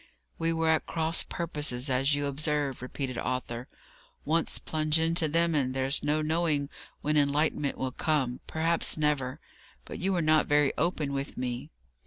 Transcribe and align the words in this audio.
"We 0.39 0.51
were 0.51 0.67
at 0.69 0.87
cross 0.87 1.21
purposes, 1.21 1.87
as 1.87 2.15
you 2.15 2.25
observe," 2.25 2.81
repeated 2.81 3.19
Arthur. 3.19 3.67
"Once 4.25 4.57
plunge 4.57 4.97
into 4.97 5.27
them, 5.27 5.53
and 5.53 5.75
there's 5.75 6.01
no 6.01 6.23
knowing 6.23 6.71
when 7.01 7.17
enlightenment 7.17 7.77
will 7.77 7.91
come; 7.91 8.39
perhaps 8.47 8.97
never. 8.97 9.39
But 9.85 9.99
you 9.99 10.11
were 10.11 10.23
not 10.23 10.47
very 10.47 10.73
open 10.75 11.13
with 11.13 11.37
me." 11.37 11.69